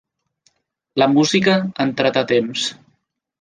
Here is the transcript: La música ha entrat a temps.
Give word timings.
La 1.01 1.07
música 1.17 1.59
ha 1.59 1.87
entrat 1.87 2.19
a 2.23 2.25
temps. 2.33 2.65